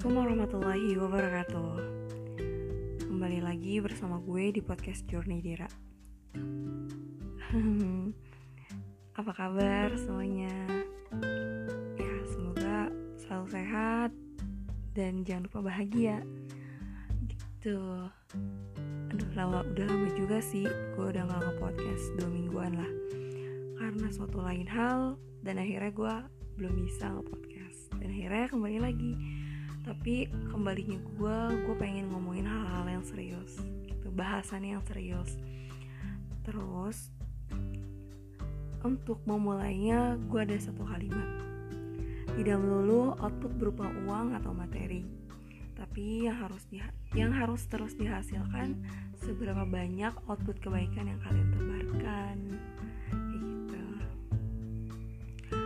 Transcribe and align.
Assalamualaikum 0.00 0.32
warahmatullahi 0.32 0.96
wabarakatuh. 0.96 1.72
Kembali 3.04 3.44
lagi 3.44 3.84
bersama 3.84 4.16
gue 4.24 4.48
di 4.48 4.64
podcast 4.64 5.04
Journey 5.04 5.44
Dira. 5.44 5.68
Apa 9.20 9.32
kabar 9.36 9.92
semuanya? 10.00 10.56
Ya 12.00 12.16
semoga 12.32 12.88
selalu 13.20 13.46
sehat 13.52 14.10
Dan 14.96 15.20
jangan 15.20 15.52
lupa 15.52 15.68
bahagia. 15.68 16.24
Gitu. 17.28 17.76
Aduh 19.12 19.30
lama, 19.36 19.68
udah 19.68 19.84
lama 19.84 20.08
juga 20.16 20.40
sih 20.40 20.64
Gue 20.96 21.12
udah 21.12 21.28
gak 21.28 21.44
nge-podcast 21.44 22.16
dua 22.16 22.28
mingguan 22.32 22.72
lah. 22.72 22.88
Karena 23.76 24.08
suatu 24.08 24.40
lain 24.40 24.64
hal 24.64 25.20
Dan 25.44 25.60
akhirnya 25.60 25.92
gue 25.92 26.14
belum 26.56 26.88
bisa 26.88 27.04
nge-podcast. 27.04 28.00
Dan 28.00 28.16
akhirnya 28.16 28.48
kembali 28.48 28.80
lagi 28.80 29.39
tapi 29.90 30.30
kembalinya 30.54 31.02
gue 31.02 31.38
gue 31.66 31.74
pengen 31.74 32.14
ngomongin 32.14 32.46
hal-hal 32.46 32.86
yang 32.86 33.02
serius 33.02 33.58
gitu. 33.90 34.14
Bahasan 34.14 34.62
yang 34.62 34.78
serius. 34.86 35.34
Terus 36.46 37.10
untuk 38.86 39.18
memulainya 39.26 40.14
gue 40.30 40.46
ada 40.46 40.54
satu 40.62 40.86
kalimat. 40.86 41.26
Tidak 42.38 42.54
melulu 42.54 43.18
output 43.18 43.50
berupa 43.58 43.90
uang 44.06 44.38
atau 44.38 44.54
materi. 44.54 45.02
Tapi 45.74 46.30
yang 46.30 46.38
harus 46.38 46.62
di, 46.70 46.78
yang 47.18 47.34
harus 47.34 47.66
terus 47.66 47.98
dihasilkan 47.98 48.78
seberapa 49.18 49.66
banyak 49.66 50.14
output 50.30 50.62
kebaikan 50.62 51.10
yang 51.10 51.18
kalian 51.26 51.50
tebarkan. 51.50 52.36
Gitu. 53.10 53.82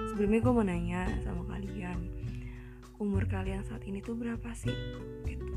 Sebelumnya 0.08 0.40
gue 0.40 0.52
mau 0.56 0.64
nanya 0.64 1.02
sama 1.20 1.44
kalian 1.44 2.13
umur 3.04 3.28
kalian 3.28 3.60
saat 3.68 3.84
ini 3.84 4.00
tuh 4.00 4.16
berapa 4.16 4.48
sih? 4.56 4.72
Gitu. 5.28 5.56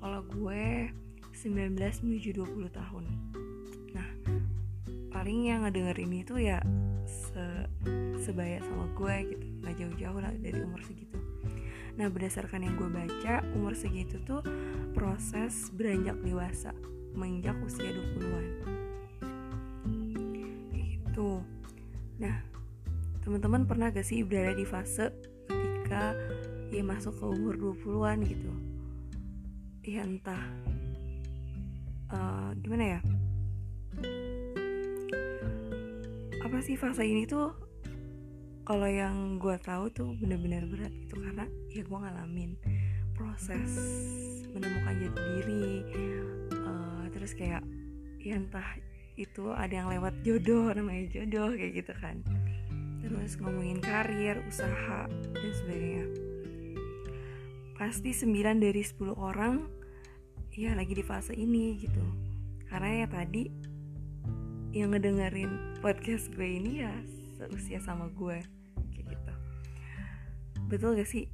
Kalau 0.00 0.24
gue 0.24 0.88
19 1.36 1.76
menuju 1.76 2.30
20 2.40 2.72
tahun. 2.72 3.04
Nah 3.92 4.08
paling 5.12 5.52
yang 5.52 5.68
ngedenger 5.68 6.00
ini 6.00 6.24
tuh 6.24 6.40
ya 6.40 6.64
se 7.04 7.68
sebaya 8.24 8.64
sama 8.64 8.88
gue 8.96 9.36
gitu. 9.36 9.44
Nggak 9.60 9.74
jauh-jauh 9.76 10.20
lah 10.24 10.32
dari 10.40 10.58
umur 10.64 10.80
segitu. 10.80 11.20
Nah 12.00 12.08
berdasarkan 12.08 12.64
yang 12.64 12.74
gue 12.80 12.88
baca 12.88 13.44
umur 13.52 13.76
segitu 13.76 14.16
tuh 14.24 14.40
proses 14.96 15.68
beranjak 15.76 16.16
dewasa 16.24 16.72
menginjak 17.14 17.54
usia 17.62 17.92
20-an 17.92 18.46
gitu. 21.14 21.44
Nah 22.18 22.42
teman-teman 23.22 23.64
pernah 23.64 23.88
gak 23.94 24.04
sih 24.04 24.26
berada 24.26 24.58
di 24.58 24.66
fase 24.66 25.14
ketika 25.46 26.18
ya 26.74 26.82
masuk 26.82 27.14
ke 27.14 27.24
umur 27.24 27.54
20-an 27.54 28.18
gitu. 28.26 28.50
Ya 29.86 30.02
entah. 30.02 30.42
Uh, 32.10 32.50
gimana 32.58 32.98
ya? 32.98 33.00
Apa 36.42 36.58
sih 36.60 36.74
fase 36.74 37.06
ini 37.06 37.24
tuh 37.24 37.54
kalau 38.66 38.88
yang 38.90 39.38
gue 39.38 39.54
tahu 39.62 39.92
tuh 39.92 40.10
bener-bener 40.18 40.66
berat 40.66 40.92
gitu 41.04 41.20
karena 41.20 41.44
ya 41.68 41.84
gue 41.84 41.98
ngalamin 42.00 42.56
proses 43.12 43.76
menemukan 44.56 45.04
jati 45.04 45.20
diri 45.20 45.68
uh, 46.64 47.04
terus 47.12 47.36
kayak 47.36 47.60
ya 48.24 48.40
entah 48.40 48.64
itu 49.14 49.54
ada 49.54 49.70
yang 49.70 49.88
lewat 49.92 50.14
jodoh 50.26 50.74
namanya 50.74 51.06
jodoh 51.12 51.54
kayak 51.54 51.84
gitu 51.84 51.92
kan. 52.02 52.18
Terus 53.04 53.36
ngomongin 53.36 53.84
karir, 53.84 54.40
usaha, 54.48 55.06
dan 55.06 55.52
sebagainya. 55.52 56.23
Pasti 57.74 58.14
9 58.14 58.62
dari 58.62 58.82
10 58.82 59.14
orang 59.18 59.66
ya 60.54 60.72
lagi 60.78 60.94
di 60.94 61.02
fase 61.02 61.34
ini 61.34 61.78
gitu. 61.82 62.04
Karena 62.70 63.04
ya 63.04 63.06
tadi 63.10 63.50
yang 64.74 64.94
ngedengerin 64.94 65.78
podcast 65.82 66.30
gue 66.34 66.46
ini 66.46 66.82
ya 66.82 66.94
seusia 67.38 67.78
sama 67.82 68.10
gue 68.14 68.38
kayak 68.94 69.06
gitu. 69.14 69.32
Betul 70.70 70.98
gak 70.98 71.10
sih? 71.10 71.26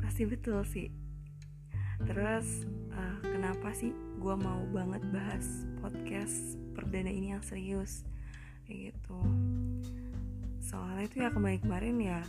Pasti 0.00 0.24
betul 0.24 0.64
sih. 0.64 0.88
Terus 2.02 2.66
uh, 2.92 3.16
kenapa 3.22 3.72
sih 3.76 3.92
gue 4.20 4.34
mau 4.36 4.64
banget 4.72 5.04
bahas 5.12 5.68
podcast 5.84 6.56
perdana 6.72 7.12
ini 7.12 7.36
yang 7.36 7.44
serius 7.44 8.06
kayak 8.66 8.94
gitu 8.94 9.20
soalnya 10.62 11.04
itu 11.04 11.16
ya 11.26 11.28
kemarin-kemarin 11.34 11.96
ya 11.98 12.20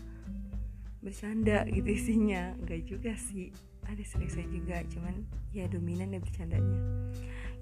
bercanda 1.04 1.68
gitu 1.68 1.90
isinya. 1.92 2.56
Enggak 2.64 2.82
juga 2.88 3.14
sih. 3.20 3.52
Ada 3.84 4.02
seriusnya 4.08 4.48
juga 4.48 4.80
cuman 4.88 5.28
ya 5.52 5.68
dominan 5.68 6.16
ya 6.16 6.20
bercandanya. 6.24 6.80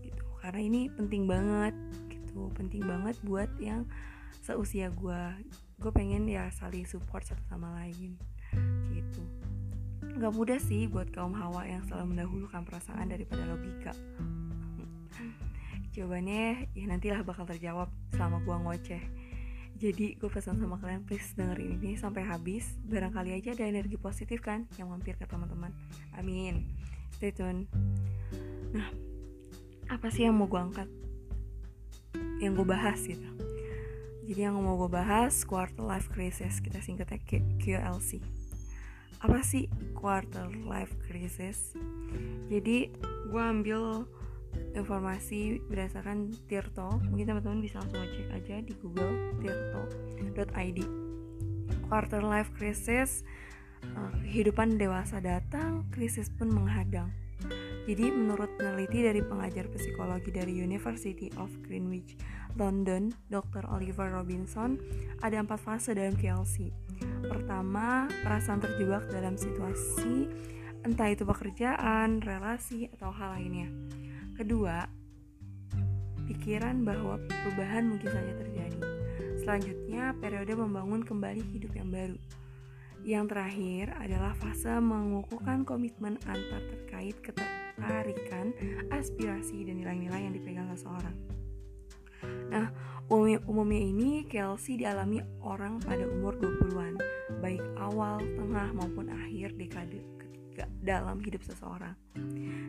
Gitu. 0.05 0.23
Karena 0.39 0.61
ini 0.61 0.81
penting 0.93 1.25
banget 1.25 1.75
gitu. 2.13 2.47
Penting 2.53 2.85
banget 2.85 3.17
buat 3.25 3.49
yang 3.57 3.89
seusia 4.41 4.89
gue 4.89 5.23
gue 5.81 5.91
pengen 5.93 6.29
ya 6.29 6.45
saling 6.53 6.85
support 6.85 7.25
satu 7.25 7.41
sama 7.49 7.73
lain 7.81 8.13
gitu. 8.93 9.21
Nggak 10.01 10.33
mudah 10.37 10.59
sih 10.61 10.85
buat 10.85 11.09
kaum 11.09 11.33
hawa 11.33 11.65
yang 11.65 11.81
selalu 11.89 12.13
mendahulukan 12.13 12.61
perasaan 12.61 13.09
daripada 13.09 13.41
logika. 13.49 13.93
Jawabannya 15.91 16.71
ya 16.71 16.85
nantilah 16.87 17.25
bakal 17.25 17.43
terjawab 17.49 17.89
selama 18.13 18.39
gue 18.45 18.55
ngoceh 18.55 19.03
jadi 19.81 20.13
gue 20.13 20.29
pesan 20.29 20.61
sama 20.61 20.77
kalian 20.77 21.01
please 21.09 21.33
dengerin 21.33 21.81
ini 21.81 21.97
sampai 21.97 22.21
habis. 22.21 22.77
Barangkali 22.85 23.33
aja 23.33 23.57
ada 23.57 23.65
energi 23.65 23.97
positif 23.97 24.37
kan 24.37 24.69
yang 24.77 24.93
mampir 24.93 25.17
ke 25.17 25.25
teman-teman. 25.25 25.73
Amin. 26.13 26.69
Stay 27.17 27.33
tune. 27.33 27.65
Nah 28.77 28.85
apa 29.89 30.13
sih 30.13 30.29
yang 30.29 30.37
mau 30.37 30.45
gue 30.45 30.61
angkat? 30.61 30.85
Yang 32.37 32.61
gue 32.61 32.67
bahas 32.69 32.99
gitu. 33.01 33.25
Jadi 34.29 34.39
yang 34.45 34.61
mau 34.61 34.77
gue 34.77 34.91
bahas 34.93 35.33
Quarter 35.49 35.81
Life 35.81 36.13
Crisis. 36.13 36.61
Kita 36.61 36.77
singkatnya 36.77 37.17
QLC 37.57 38.21
Apa 39.25 39.41
sih 39.41 39.65
Quarter 39.97 40.61
Life 40.61 40.93
Crisis? 41.09 41.73
Jadi 42.53 42.93
gue 43.33 43.41
ambil 43.41 44.05
informasi 44.73 45.59
berdasarkan 45.67 46.31
Tirto 46.47 47.01
mungkin 47.11 47.27
teman-teman 47.27 47.59
bisa 47.59 47.79
langsung 47.79 48.01
cek 48.01 48.29
aja 48.31 48.55
di 48.63 48.73
google 48.79 49.35
tirto.id 49.43 50.79
quarter 51.87 52.21
life 52.23 52.51
crisis 52.55 53.23
uh, 53.95 54.11
kehidupan 54.23 54.79
dewasa 54.79 55.19
datang 55.19 55.87
krisis 55.91 56.31
pun 56.31 56.51
menghadang 56.51 57.11
jadi 57.89 58.13
menurut 58.13 58.49
peneliti 58.61 59.01
dari 59.01 59.25
pengajar 59.25 59.65
psikologi 59.73 60.29
dari 60.29 60.53
University 60.53 61.33
of 61.41 61.49
Greenwich, 61.65 62.13
London, 62.53 63.09
Dr. 63.33 63.65
Oliver 63.73 64.13
Robinson, 64.13 64.77
ada 65.25 65.41
empat 65.41 65.57
fase 65.57 65.97
dalam 65.97 66.13
KLC. 66.13 66.69
Pertama, 67.25 68.05
perasaan 68.21 68.61
terjebak 68.61 69.09
dalam 69.09 69.33
situasi, 69.33 70.29
entah 70.85 71.09
itu 71.09 71.25
pekerjaan, 71.25 72.21
relasi, 72.21 72.85
atau 72.93 73.09
hal 73.09 73.33
lainnya. 73.33 73.69
Kedua, 74.41 74.89
pikiran 76.25 76.81
bahwa 76.81 77.21
perubahan 77.29 77.93
mungkin 77.93 78.09
saja 78.09 78.33
terjadi. 78.41 78.81
Selanjutnya, 79.37 80.17
periode 80.17 80.57
membangun 80.57 81.05
kembali 81.05 81.45
hidup 81.53 81.69
yang 81.77 81.93
baru. 81.93 82.17
Yang 83.05 83.25
terakhir 83.29 83.93
adalah 84.01 84.33
fase 84.33 84.81
mengukuhkan 84.81 85.61
komitmen 85.61 86.17
antar 86.25 86.57
terkait 86.73 87.21
ketertarikan, 87.21 88.49
aspirasi, 88.89 89.61
dan 89.61 89.77
nilai-nilai 89.77 90.25
yang 90.25 90.33
dipegang 90.33 90.73
seseorang. 90.73 91.13
Nah, 92.49 92.73
umumnya, 93.13 93.45
umumnya 93.45 93.81
ini 93.93 94.25
Kelsey 94.25 94.81
dialami 94.81 95.21
orang 95.45 95.77
pada 95.85 96.09
umur 96.09 96.33
20-an, 96.41 96.97
baik 97.45 97.61
awal, 97.77 98.17
tengah, 98.17 98.73
maupun 98.73 99.05
akhir 99.05 99.53
dekade 99.53 100.01
dalam 100.81 101.21
hidup 101.21 101.45
seseorang. 101.45 101.93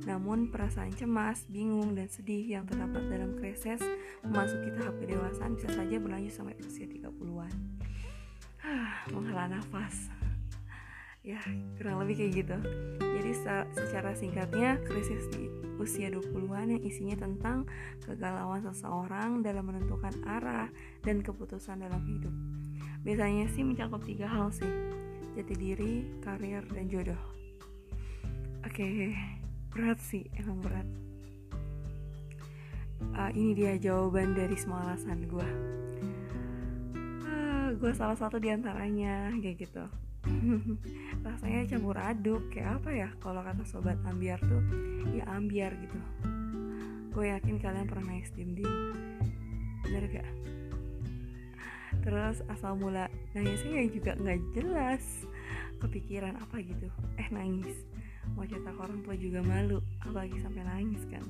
Namun 0.04 0.52
perasaan 0.52 0.92
cemas, 0.92 1.48
bingung, 1.48 1.96
dan 1.96 2.06
sedih 2.12 2.44
yang 2.44 2.68
terdapat 2.68 3.08
dalam 3.08 3.34
krisis 3.40 3.80
memasuki 4.20 4.68
tahap 4.76 4.94
kedewasaan 5.00 5.56
bisa 5.56 5.68
saja 5.72 5.96
berlanjut 5.96 6.32
sampai 6.32 6.56
usia 6.60 6.86
30-an. 6.86 7.52
Ah, 8.62 9.08
menghela 9.10 9.50
nafas. 9.50 10.12
Ya, 11.22 11.38
kurang 11.78 12.02
lebih 12.02 12.18
kayak 12.18 12.32
gitu. 12.34 12.56
Jadi 12.98 13.30
secara 13.78 14.10
singkatnya, 14.14 14.78
krisis 14.82 15.30
di 15.30 15.46
usia 15.78 16.10
20-an 16.10 16.78
yang 16.78 16.82
isinya 16.82 17.14
tentang 17.14 17.66
kegalauan 18.02 18.62
seseorang 18.66 19.42
dalam 19.42 19.70
menentukan 19.70 20.14
arah 20.26 20.66
dan 21.06 21.22
keputusan 21.22 21.82
dalam 21.82 22.02
hidup. 22.06 22.34
Biasanya 23.06 23.50
sih 23.50 23.62
mencakup 23.66 24.02
tiga 24.02 24.30
hal 24.30 24.50
sih, 24.50 24.70
jati 25.38 25.54
diri, 25.54 26.06
karir, 26.22 26.66
dan 26.70 26.86
jodoh. 26.90 27.41
Oke, 28.62 28.82
okay 28.82 29.42
berat 29.72 29.98
sih 30.04 30.28
emang 30.36 30.60
berat. 30.60 30.88
Uh, 33.16 33.32
ini 33.34 33.56
dia 33.56 33.74
jawaban 33.80 34.36
dari 34.36 34.54
semua 34.54 34.86
alasan 34.86 35.26
gue 35.26 35.48
uh, 37.26 37.68
gue 37.74 37.92
salah 37.98 38.14
satu 38.14 38.38
di 38.38 38.52
antaranya 38.52 39.32
kayak 39.42 39.66
gitu. 39.66 39.84
Rasanya 41.26 41.66
campur 41.66 41.98
aduk 41.98 42.46
kayak 42.52 42.78
apa 42.78 42.90
ya? 42.94 43.08
Kalau 43.18 43.42
kata 43.42 43.64
sobat 43.66 43.98
ambiar 44.06 44.38
tuh 44.44 44.62
ya 45.16 45.24
ambiar 45.32 45.72
gitu. 45.80 45.98
Gue 47.10 47.32
yakin 47.32 47.58
kalian 47.58 47.88
pernah 47.88 48.12
nangis 48.12 48.30
dim 48.36 48.54
dim 48.54 48.70
bener 49.82 50.04
gak? 50.20 50.30
Terus 52.06 52.44
asal 52.52 52.78
mula 52.78 53.10
nangisnya 53.34 53.88
juga 53.90 54.14
nggak 54.14 54.40
jelas 54.54 55.04
kepikiran 55.82 56.38
apa 56.38 56.60
gitu. 56.62 56.86
Eh 57.18 57.28
nangis 57.34 57.91
mau 58.34 58.46
cerita 58.46 58.70
ke 58.72 58.80
orang 58.80 59.00
tua 59.04 59.14
juga 59.18 59.40
malu 59.42 59.78
apalagi 60.02 60.38
sampai 60.40 60.62
nangis 60.64 61.02
kan. 61.10 61.24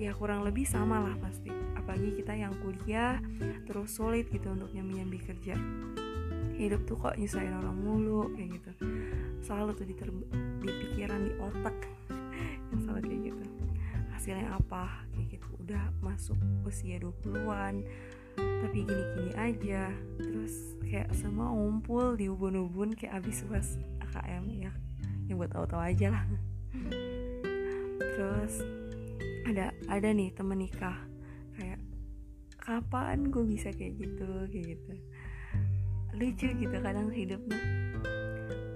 Ya 0.00 0.16
kurang 0.16 0.42
lebih 0.42 0.64
sama 0.64 0.98
lah 0.98 1.14
pasti. 1.20 1.52
Apalagi 1.76 2.16
kita 2.16 2.32
yang 2.32 2.56
kuliah 2.64 3.20
terus 3.68 3.92
sulit 3.92 4.26
gitu 4.32 4.50
untuk 4.50 4.72
nyambi 4.72 4.98
nyambi 4.98 5.18
kerja. 5.20 5.54
Hidup 6.56 6.84
tuh 6.88 6.96
kok 6.96 7.16
nyusahin 7.20 7.52
orang 7.52 7.76
mulu 7.76 8.32
kayak 8.32 8.58
gitu. 8.60 8.70
Selalu 9.44 9.70
tuh 9.76 9.86
di, 9.86 9.94
di 10.62 10.68
pikiran 10.68 11.20
di 11.28 11.32
otak. 11.38 11.76
Yang 12.72 12.80
selalu 12.88 13.00
kayak 13.04 13.20
gitu. 13.28 13.44
Hasilnya 14.16 14.48
apa? 14.56 15.04
Kayak 15.12 15.26
gitu. 15.38 15.48
Udah 15.60 15.84
masuk 16.00 16.38
usia 16.64 16.96
20-an 16.98 17.84
tapi 18.32 18.88
gini-gini 18.88 19.32
aja. 19.36 19.92
Terus 20.16 20.80
kayak 20.88 21.12
semua 21.12 21.52
ngumpul 21.52 22.16
di 22.16 22.32
ubun-ubun 22.32 22.96
kayak 22.96 23.20
abis 23.20 23.44
uas 23.52 23.76
AKM 24.00 24.44
ya 24.56 24.72
yang 25.32 25.40
buat 25.40 25.48
tahu-tahu 25.56 25.80
aja 25.80 26.12
lah. 26.12 26.24
Terus 27.96 28.60
ada 29.48 29.72
ada 29.88 30.08
nih 30.12 30.28
temen 30.36 30.60
nikah. 30.60 31.00
Kayak 31.56 31.80
kapan 32.60 33.32
gue 33.32 33.44
bisa 33.48 33.72
kayak 33.72 33.96
gitu? 33.96 34.28
Kayak 34.52 34.76
gitu. 34.76 34.92
Lucu 36.20 36.48
gitu 36.52 36.76
kadang 36.84 37.08
hidupnya. 37.08 37.60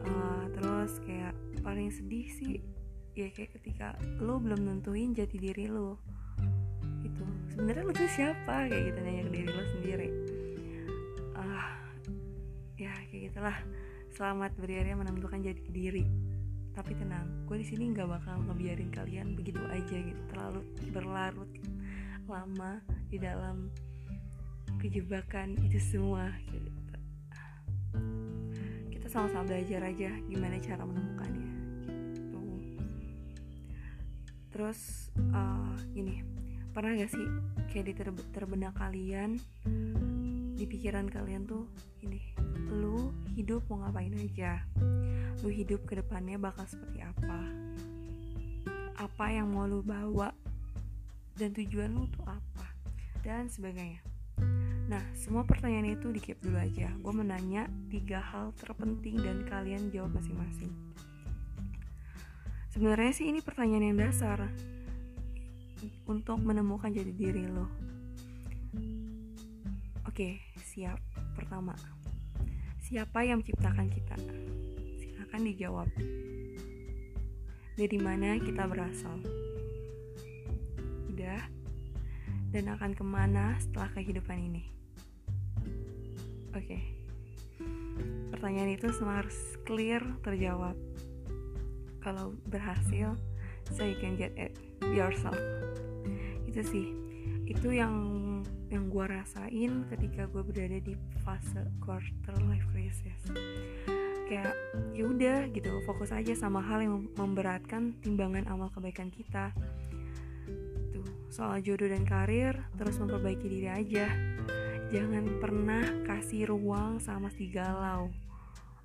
Uh, 0.01 0.49
terus 0.57 0.97
kayak 1.05 1.37
paling 1.61 1.93
sedih 1.93 2.25
sih 2.33 2.65
ya 3.13 3.29
kayak 3.33 3.53
ketika 3.61 3.97
lo 4.21 4.41
belum 4.41 4.65
nentuin 4.65 5.13
jati 5.13 5.37
diri 5.37 5.69
lo 5.69 6.01
gitu. 7.05 7.25
Sebenarnya 7.53 7.85
lo 7.85 7.93
tuh 7.93 8.09
siapa? 8.09 8.65
Kayak 8.73 8.97
gitu 8.97 8.99
nanya 9.05 9.23
ke 9.29 9.31
diri 9.37 9.49
lo 9.53 9.65
sendiri. 9.77 10.09
Ah 11.37 11.45
uh, 11.45 11.69
ya 12.81 12.97
kayak 13.13 13.29
gitulah. 13.29 13.59
Selamat 14.17 14.57
berjaya 14.57 14.97
menentukan 14.97 15.45
jati 15.45 15.69
diri 15.69 16.26
tapi 16.77 16.93
tenang 16.93 17.25
gue 17.49 17.57
di 17.57 17.65
sini 17.65 17.89
nggak 17.97 18.05
bakal 18.05 18.37
ngebiarin 18.45 18.93
kalian 18.93 19.33
begitu 19.33 19.65
aja 19.73 19.97
gitu. 19.97 20.21
Terlalu 20.29 20.61
berlarut 20.93 21.49
lama 22.29 22.85
di 23.09 23.17
dalam 23.17 23.73
kejebakan 24.77 25.57
itu 25.65 25.81
semua 25.81 26.29
gitu. 26.53 26.69
Kita 28.93 29.09
sama-sama 29.09 29.57
belajar 29.57 29.89
aja 29.89 30.13
gimana 30.29 30.61
cara 30.61 30.85
menemukannya 30.85 31.49
gitu. 32.13 32.41
Terus 34.53 35.09
uh, 35.33 35.81
ini 35.97 36.21
pernah 36.77 36.93
gak 36.93 37.09
sih 37.09 37.25
kayak 37.73 37.89
di 37.89 37.95
terbenak 38.37 38.77
kalian 38.77 39.41
di 40.61 40.65
pikiran 40.69 41.09
kalian 41.09 41.49
tuh 41.49 41.65
ini 42.05 42.21
lu 42.69 43.17
hidup 43.33 43.65
mau 43.73 43.81
ngapain 43.81 44.13
aja 44.13 44.61
lu 45.45 45.53
hidup 45.53 45.85
ke 45.85 46.01
depannya 46.01 46.41
bakal 46.41 46.65
seperti 46.65 47.05
apa? 47.05 47.41
Apa 48.97 49.27
yang 49.29 49.53
mau 49.53 49.69
lu 49.69 49.85
bawa? 49.85 50.33
Dan 51.37 51.53
tujuan 51.53 51.93
lu 51.93 52.09
tuh 52.09 52.25
apa? 52.25 52.67
Dan 53.21 53.53
sebagainya. 53.53 54.01
Nah 54.87 55.03
semua 55.13 55.45
pertanyaan 55.45 55.99
itu 55.99 56.09
di 56.15 56.23
dulu 56.41 56.57
aja. 56.57 56.89
Gue 57.03 57.13
menanya 57.13 57.69
tiga 57.93 58.23
hal 58.23 58.57
terpenting 58.57 59.21
dan 59.21 59.45
kalian 59.45 59.93
jawab 59.93 60.17
masing-masing. 60.17 60.73
Sebenarnya 62.73 63.13
sih 63.13 63.29
ini 63.29 63.45
pertanyaan 63.45 63.93
yang 63.93 63.99
dasar 64.09 64.49
untuk 66.09 66.41
menemukan 66.41 66.89
jadi 66.89 67.13
diri 67.13 67.45
lo. 67.51 67.69
Oke 70.09 70.41
siap. 70.65 70.97
Pertama 71.37 71.77
siapa 72.81 73.27
yang 73.27 73.43
menciptakan 73.43 73.91
kita 73.91 74.17
akan 75.37 75.53
dijawab. 75.53 75.89
Dari 77.77 77.99
mana 78.01 78.41
kita 78.41 78.65
berasal? 78.65 79.21
Udah? 81.13 81.45
Dan 82.57 82.73
akan 82.73 82.97
ke 82.97 83.05
mana 83.05 83.53
setelah 83.61 83.93
kehidupan 83.93 84.33
ini? 84.33 84.65
Oke. 86.57 86.65
Okay. 86.65 86.83
Pertanyaan 88.33 88.81
itu 88.81 88.89
semua 88.97 89.21
harus 89.21 89.37
clear 89.69 90.01
terjawab. 90.25 90.73
Kalau 92.01 92.33
berhasil, 92.49 93.13
so 93.77 93.85
you 93.85 94.01
can 94.01 94.17
get 94.17 94.33
it 94.41 94.57
yourself. 94.97 95.37
Itu 96.49 96.65
sih. 96.65 96.97
Itu 97.45 97.77
yang 97.77 97.93
yang 98.73 98.89
gue 98.89 99.05
rasain 99.05 99.85
ketika 99.93 100.33
gue 100.33 100.41
berada 100.49 100.81
di 100.81 100.97
fase 101.21 101.61
quarter 101.85 102.41
life 102.49 102.65
crisis 102.73 103.21
kayak 104.27 104.53
ya 104.93 105.05
udah 105.07 105.39
gitu. 105.55 105.81
Fokus 105.87 106.11
aja 106.11 106.35
sama 106.35 106.61
hal 106.61 106.83
yang 106.83 107.07
memberatkan 107.15 107.95
timbangan 108.03 108.45
amal 108.51 108.69
kebaikan 108.75 109.09
kita. 109.09 109.55
Tuh 110.93 111.07
soal 111.31 111.63
jodoh 111.63 111.87
dan 111.87 112.03
karir 112.03 112.59
terus 112.77 112.99
memperbaiki 112.99 113.47
diri 113.47 113.71
aja. 113.71 114.11
Jangan 114.91 115.43
pernah 115.43 115.83
kasih 116.07 116.51
ruang 116.51 116.99
sama 116.99 117.31
si 117.31 117.51
galau. 117.51 118.11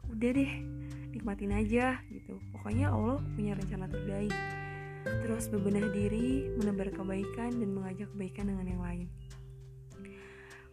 Udah 0.10 0.30
deh 0.34 0.54
nikmatin 1.12 1.54
aja 1.54 2.02
gitu. 2.10 2.38
Pokoknya 2.54 2.94
Allah 2.94 3.22
punya 3.34 3.58
rencana 3.58 3.86
terbaik. 3.90 4.34
Terus 5.02 5.50
bebenah 5.50 5.90
diri 5.90 6.54
menebar 6.58 6.94
kebaikan 6.94 7.58
dan 7.58 7.70
mengajak 7.74 8.08
kebaikan 8.14 8.54
dengan 8.54 8.66
yang 8.70 8.82
lain. 8.82 9.08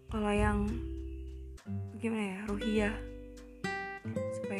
Kalau 0.09 0.32
yang 0.32 0.59
gimana 2.00 2.25
ya 2.25 2.38
ruhiyah 2.49 2.94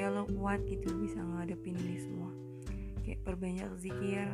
supaya 0.08 0.25
lo 0.25 0.40
kuat 0.40 0.64
gitu 0.64 0.88
bisa 1.05 1.20
ngadepin 1.20 1.76
ini 1.84 2.00
semua. 2.00 2.32
Kayak 3.05 3.20
perbanyak 3.28 3.69
zikir 3.76 4.25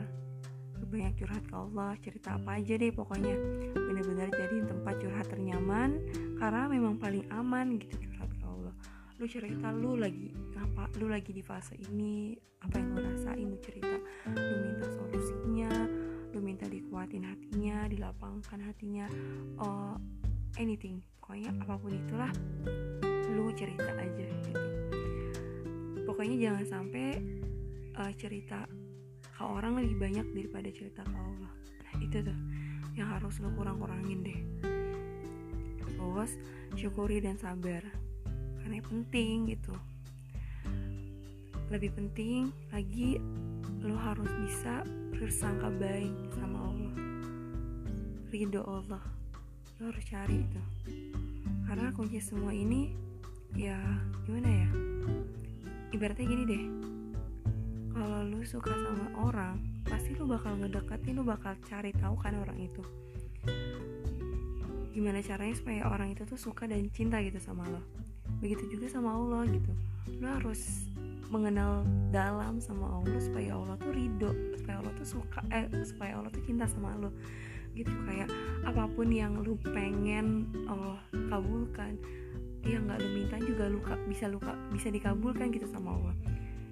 perbanyak 0.79 1.19
curhat 1.19 1.43
ke 1.51 1.55
Allah 1.59 1.91
cerita 1.99 2.39
apa 2.39 2.63
aja 2.63 2.79
deh 2.79 2.95
pokoknya. 2.95 3.35
Bener-bener 3.75 4.31
jadi 4.31 4.71
tempat 4.71 5.03
curhat 5.03 5.27
ternyaman 5.35 5.99
karena 6.39 6.71
memang 6.71 6.95
paling 7.03 7.27
aman 7.35 7.75
gitu 7.83 7.99
curhat 8.07 8.31
ke 8.39 8.47
Allah. 8.47 8.71
Lu 9.19 9.27
cerita 9.27 9.75
lu 9.75 9.99
lagi 9.99 10.31
apa 10.55 10.87
lu 11.03 11.11
lagi 11.11 11.35
di 11.35 11.43
fase 11.43 11.75
ini 11.91 12.39
apa 12.63 12.79
yang 12.79 12.95
lu 12.95 13.03
rasain 13.03 13.47
lu 13.51 13.59
cerita. 13.59 13.99
Lu 14.31 14.55
minta 14.63 14.87
solusinya 14.95 15.73
lu 16.31 16.39
minta 16.39 16.71
dikuatin 16.71 17.27
hatinya 17.27 17.91
dilapangkan 17.91 18.63
hatinya 18.63 19.11
uh, 19.59 19.99
anything. 20.55 21.03
Pokoknya 21.19 21.51
apa 21.67 21.75
pun 21.83 21.91
itulah 21.91 22.31
lu 23.35 23.51
cerita 23.59 23.91
aja 23.99 24.23
gitu 24.23 24.75
pokoknya 26.05 26.37
jangan 26.49 26.65
sampai 26.65 27.19
uh, 27.99 28.13
cerita 28.17 28.69
ke 29.35 29.43
orang 29.43 29.83
lebih 29.83 29.99
banyak 29.99 30.27
daripada 30.31 30.69
cerita 30.71 31.03
ke 31.03 31.17
Allah. 31.17 31.53
Nah 31.85 31.95
itu 31.99 32.17
tuh 32.23 32.39
yang 32.95 33.11
harus 33.11 33.43
lo 33.43 33.51
kurang-kurangin 33.59 34.21
deh. 34.23 34.41
Terus 35.83 36.31
syukuri 36.79 37.19
dan 37.19 37.35
sabar. 37.35 37.83
Karena 38.63 38.81
penting 38.81 39.51
gitu. 39.51 39.75
Lebih 41.69 41.91
penting 41.99 42.55
lagi 42.71 43.19
lo 43.83 43.99
harus 43.99 44.31
bisa 44.47 44.87
bersangka 45.13 45.69
baik 45.75 46.15
sama 46.39 46.59
Allah. 46.71 46.95
Ridho 48.31 48.63
Allah. 48.63 49.05
Lo 49.83 49.91
harus 49.91 50.05
cari 50.07 50.47
itu. 50.47 50.63
Karena 51.67 51.91
kunci 51.91 52.23
semua 52.23 52.55
ini 52.55 52.95
ya 53.55 53.79
gimana 54.27 54.51
ya 54.51 54.69
ibaratnya 55.95 56.27
gini 56.27 56.43
deh. 56.43 56.65
Kalau 57.95 58.27
lu 58.27 58.43
suka 58.43 58.75
sama 58.75 59.07
orang 59.23 59.63
pasti 59.87 60.19
lu 60.19 60.27
bakal 60.27 60.59
ngedeketin 60.59 61.15
lu 61.15 61.23
bakal 61.23 61.55
cari 61.71 61.95
tahu 61.95 62.19
kan 62.19 62.35
orang 62.35 62.59
itu. 62.59 62.83
Gimana 64.91 65.23
caranya 65.23 65.55
supaya 65.55 65.87
orang 65.87 66.19
itu 66.19 66.27
tuh 66.27 66.35
suka 66.39 66.67
dan 66.67 66.91
cinta 66.91 67.23
gitu 67.23 67.39
sama 67.39 67.63
lo. 67.71 67.79
Begitu 68.43 68.75
juga 68.75 68.91
sama 68.91 69.15
Allah 69.15 69.47
gitu. 69.47 69.71
Lo 70.19 70.27
harus 70.35 70.91
mengenal 71.31 71.87
dalam 72.11 72.59
sama 72.59 72.91
Allah 72.99 73.19
supaya 73.23 73.55
Allah 73.55 73.79
tuh 73.79 73.95
ridho 73.95 74.31
supaya 74.59 74.83
Allah 74.83 74.95
tuh 74.99 75.09
suka 75.19 75.41
eh 75.55 75.67
supaya 75.87 76.19
Allah 76.19 76.31
tuh 76.35 76.43
cinta 76.43 76.67
sama 76.67 76.91
lo. 76.99 77.15
Gitu 77.79 77.91
kayak 78.03 78.31
apa 78.67 78.91
pun 78.91 79.15
yang 79.15 79.39
lu 79.47 79.55
pengen 79.63 80.51
Allah 80.67 80.99
kabulkan 81.31 81.95
yang 82.65 82.89
nggak 82.89 82.99
lu 83.05 83.09
minta 83.13 83.37
juga 83.41 83.69
lu 83.69 83.79
bisa 84.09 84.25
lu 84.29 84.41
bisa 84.73 84.89
dikabulkan 84.89 85.53
gitu 85.53 85.69
sama 85.69 85.93
Allah. 85.97 86.15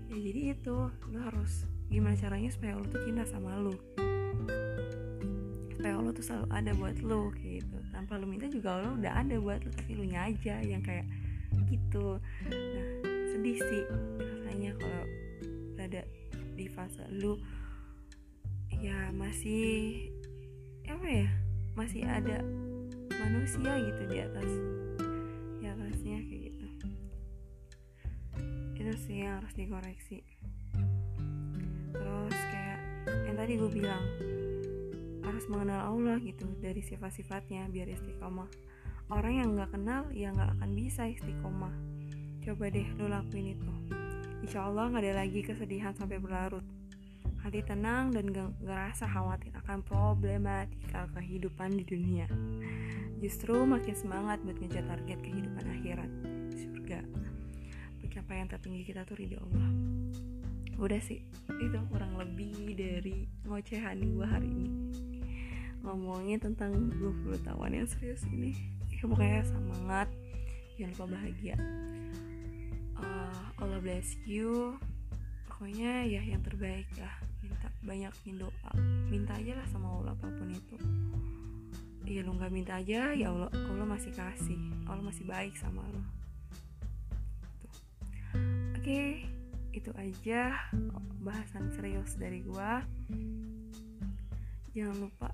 Ya 0.09 0.17
jadi 0.17 0.41
itu 0.57 0.77
lu 1.13 1.19
harus 1.21 1.69
gimana 1.93 2.17
caranya 2.17 2.49
supaya 2.49 2.77
Allah 2.77 2.89
tuh 2.89 3.03
cinta 3.05 3.25
sama 3.29 3.61
lu. 3.61 3.77
Supaya 5.77 5.95
Allah 6.01 6.13
tuh 6.17 6.25
selalu 6.25 6.47
ada 6.49 6.71
buat 6.77 6.97
lu 7.05 7.23
gitu. 7.41 7.77
Tanpa 7.93 8.17
lu 8.17 8.27
minta 8.29 8.49
juga 8.49 8.81
Allah 8.81 8.93
udah 8.97 9.13
ada 9.13 9.37
buat 9.37 9.61
lu 9.65 9.71
tapi 9.73 9.93
lu 9.97 10.05
aja 10.09 10.55
yang 10.65 10.81
kayak 10.81 11.05
gitu. 11.69 12.17
Nah 12.49 12.89
sedih 13.33 13.59
sih 13.61 13.83
rasanya 14.21 14.73
kalau 14.81 15.05
ada 15.77 16.03
di 16.57 16.67
fase 16.73 17.05
lu. 17.13 17.37
Ya 18.83 19.15
masih 19.15 20.09
apa 20.91 21.07
ya 21.07 21.29
masih 21.79 22.03
ada 22.05 22.43
manusia 23.17 23.79
gitu 23.79 24.03
di 24.11 24.19
atas 24.19 24.51
itu 28.93 29.09
sih 29.09 29.25
yang 29.25 29.41
harus 29.41 29.57
dikoreksi. 29.57 30.21
Terus 31.97 32.37
kayak 32.53 32.81
yang 33.25 33.37
tadi 33.41 33.53
gue 33.57 33.71
bilang 33.73 34.05
harus 35.25 35.49
mengenal 35.49 35.97
Allah 35.97 36.21
gitu 36.21 36.45
dari 36.61 36.85
sifat-sifatnya 36.85 37.73
biar 37.73 37.89
istiqomah. 37.89 38.53
Orang 39.09 39.33
yang 39.33 39.57
nggak 39.57 39.73
kenal 39.73 40.13
ya 40.13 40.29
nggak 40.37 40.61
akan 40.61 40.71
bisa 40.77 41.09
istiqomah. 41.09 41.73
Coba 42.45 42.69
deh 42.69 42.85
lu 43.01 43.09
lakuin 43.09 43.57
itu. 43.57 43.73
Insya 44.45 44.69
Allah 44.69 44.93
nggak 44.93 45.09
ada 45.09 45.25
lagi 45.25 45.41
kesedihan 45.41 45.97
sampai 45.97 46.21
berlarut. 46.21 46.65
Hati 47.41 47.65
tenang 47.65 48.13
dan 48.13 48.29
gak 48.29 48.53
ngerasa 48.61 49.09
khawatir 49.09 49.57
akan 49.65 49.81
problematika 49.89 51.09
kehidupan 51.17 51.81
di 51.81 51.85
dunia. 51.89 52.29
Justru 53.25 53.57
makin 53.65 53.97
semangat 53.97 54.45
buat 54.45 54.61
ngejar 54.61 54.85
target 54.85 55.19
kehidupan 55.25 55.65
akhirat. 55.81 56.11
Surga 56.55 57.32
pencapaian 58.13 58.45
tertinggi 58.45 58.85
kita 58.85 59.09
tuh 59.09 59.17
ridho 59.17 59.41
Allah. 59.41 59.73
Udah 60.77 61.01
sih 61.01 61.25
itu 61.49 61.79
kurang 61.89 62.21
lebih 62.21 62.77
dari 62.77 63.25
ngocehan 63.49 64.05
gue 64.05 64.27
hari 64.29 64.53
ini. 64.53 64.69
Ngomongin 65.81 66.37
tentang 66.37 66.93
20 66.93 67.41
tahun 67.41 67.73
yang 67.73 67.89
serius 67.89 68.21
ini 68.29 68.53
ya 68.93 69.09
pokoknya 69.09 69.49
semangat 69.49 70.13
jangan 70.77 70.93
lupa 70.93 71.07
bahagia. 71.17 71.57
Uh, 73.01 73.41
Allah 73.57 73.81
bless 73.81 74.13
you. 74.29 74.77
Pokoknya 75.49 76.05
ya 76.05 76.21
yang 76.21 76.45
terbaik 76.45 76.93
lah 77.01 77.17
minta 77.41 77.73
banyakin 77.81 78.45
doa. 78.45 78.73
Minta 79.09 79.41
aja 79.41 79.57
lah 79.57 79.67
sama 79.73 79.89
Allah 79.89 80.13
apa 80.13 80.29
pun 80.29 80.53
itu. 80.53 80.77
Ya 82.05 82.21
lu 82.21 82.37
nggak 82.37 82.53
minta 82.53 82.77
aja 82.77 83.17
ya 83.17 83.33
Allah 83.33 83.49
Allah 83.73 83.89
masih 83.89 84.13
kasih. 84.13 84.61
Allah 84.85 85.01
masih 85.01 85.25
baik 85.25 85.57
sama 85.57 85.81
lo 85.97 86.22
okay, 88.83 89.31
itu 89.71 89.95
aja 89.95 90.59
bahasan 91.23 91.71
serius 91.71 92.19
dari 92.19 92.43
gua. 92.43 92.83
Jangan 94.75 95.07
lupa 95.07 95.31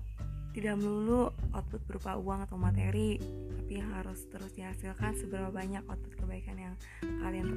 tidak 0.53 0.77
melulu 0.77 1.33
output 1.53 1.81
berupa 1.89 2.17
uang 2.17 2.45
atau 2.45 2.57
materi 2.57 3.17
tapi 3.57 3.81
yang 3.81 3.89
harus 3.93 4.25
terus 4.33 4.53
dihasilkan 4.53 5.13
seberapa 5.17 5.49
banyak 5.53 5.81
output 5.85 6.13
kebaikan 6.17 6.57
yang 6.57 6.75
kalian 7.01 7.47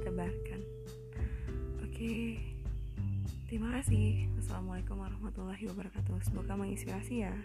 tebarkan. 0.00 0.60
Oke 1.80 1.92
okay. 1.92 2.24
terima 3.48 3.72
kasih. 3.80 4.28
Wassalamualaikum 4.36 5.00
warahmatullahi 5.00 5.64
wabarakatuh. 5.64 6.20
Semoga 6.24 6.60
menginspirasi 6.60 7.24
ya 7.24 7.36